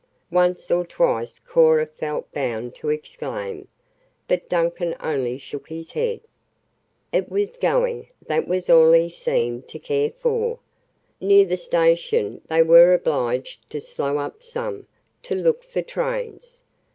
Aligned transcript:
Once 0.31 0.71
or 0.71 0.83
twice 0.83 1.37
Cora 1.37 1.85
felt 1.85 2.31
bound 2.33 2.73
to 2.73 2.89
exclaim, 2.89 3.67
but 4.27 4.49
Duncan 4.49 4.95
only 4.99 5.37
shook 5.37 5.67
his 5.69 5.91
head. 5.91 6.21
It 7.13 7.29
was 7.29 7.49
going, 7.51 8.07
that 8.25 8.47
was 8.47 8.67
all 8.67 8.93
he 8.93 9.09
seemed 9.09 9.67
to 9.67 9.77
care 9.77 10.09
for. 10.09 10.57
Near 11.19 11.45
the 11.45 11.55
station 11.55 12.41
they 12.47 12.63
were 12.63 12.95
obliged 12.95 13.69
to 13.69 13.79
slow 13.79 14.17
up 14.17 14.41
some 14.41 14.87
to 15.21 15.35
look 15.35 15.63
for 15.63 15.83
trains. 15.83 16.63